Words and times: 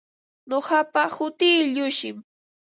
Nuqapa 0.49 1.03
hutii 1.15 1.59
Llushim. 1.73 2.17